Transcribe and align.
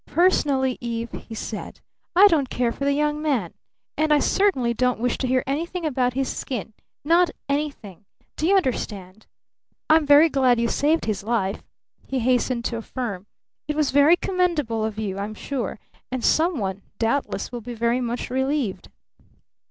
"Personally, 0.07 0.79
Eve," 0.81 1.11
he 1.11 1.35
said, 1.35 1.79
"I 2.15 2.25
don't 2.27 2.49
care 2.49 2.71
for 2.71 2.85
the 2.85 2.93
young 2.93 3.21
man. 3.21 3.53
And 3.95 4.11
I 4.11 4.17
certainly 4.17 4.73
don't 4.73 4.99
wish 4.99 5.15
to 5.19 5.27
hear 5.27 5.43
anything 5.45 5.85
about 5.85 6.15
his 6.15 6.27
skin. 6.27 6.73
Not 7.05 7.29
anything! 7.47 8.05
Do 8.35 8.47
you 8.47 8.57
understand? 8.57 9.27
I'm 9.91 10.07
very 10.07 10.27
glad 10.27 10.59
you 10.59 10.69
saved 10.69 11.05
his 11.05 11.23
life," 11.23 11.61
he 12.07 12.17
hastened 12.17 12.65
to 12.65 12.77
affirm. 12.77 13.27
"It 13.67 13.75
was 13.75 13.91
very 13.91 14.15
commendable 14.17 14.83
of 14.83 14.97
you, 14.97 15.19
I'm 15.19 15.35
sure, 15.35 15.77
and 16.11 16.25
some 16.25 16.57
one, 16.57 16.81
doubtless, 16.97 17.51
will 17.51 17.61
be 17.61 17.75
very 17.75 18.01
much 18.01 18.31
relieved. 18.31 18.89